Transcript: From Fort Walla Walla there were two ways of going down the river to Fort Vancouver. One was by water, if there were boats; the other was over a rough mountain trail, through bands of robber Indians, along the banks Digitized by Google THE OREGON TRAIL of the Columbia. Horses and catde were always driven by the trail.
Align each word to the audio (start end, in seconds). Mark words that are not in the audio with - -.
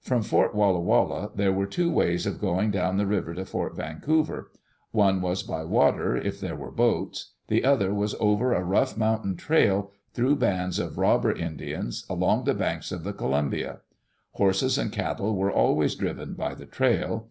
From 0.00 0.22
Fort 0.22 0.54
Walla 0.54 0.80
Walla 0.80 1.30
there 1.34 1.52
were 1.52 1.66
two 1.66 1.90
ways 1.92 2.24
of 2.24 2.40
going 2.40 2.70
down 2.70 2.96
the 2.96 3.06
river 3.06 3.34
to 3.34 3.44
Fort 3.44 3.76
Vancouver. 3.76 4.50
One 4.90 5.20
was 5.20 5.42
by 5.42 5.64
water, 5.64 6.16
if 6.16 6.40
there 6.40 6.56
were 6.56 6.70
boats; 6.70 7.34
the 7.48 7.62
other 7.62 7.92
was 7.92 8.14
over 8.18 8.54
a 8.54 8.64
rough 8.64 8.96
mountain 8.96 9.36
trail, 9.36 9.92
through 10.14 10.36
bands 10.36 10.78
of 10.78 10.96
robber 10.96 11.30
Indians, 11.30 12.06
along 12.08 12.44
the 12.44 12.54
banks 12.54 12.86
Digitized 12.86 12.90
by 12.90 12.96
Google 12.96 13.02
THE 13.02 13.08
OREGON 13.34 13.50
TRAIL 13.50 13.50
of 13.50 13.50
the 13.50 13.52
Columbia. 13.52 13.80
Horses 14.32 14.78
and 14.78 14.92
catde 14.92 15.20
were 15.36 15.52
always 15.52 15.94
driven 15.94 16.32
by 16.32 16.54
the 16.54 16.64
trail. 16.64 17.24